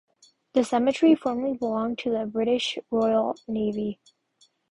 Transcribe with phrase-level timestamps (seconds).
[0.53, 3.99] The cemetery formerly belonged to the British Royal Navy.